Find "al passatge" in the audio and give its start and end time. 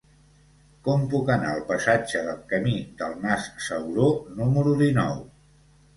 1.57-2.23